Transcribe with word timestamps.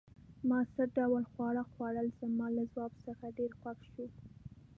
ما 0.49 0.59
څه 0.73 0.83
ډول 0.95 1.23
خواړه 1.31 1.63
خوړل؟ 1.71 2.07
زما 2.21 2.47
له 2.57 2.63
ځواب 2.73 2.93
څخه 3.05 3.25
ډېر 3.37 3.51
خوښ 3.59 3.79
شو. 3.93 4.07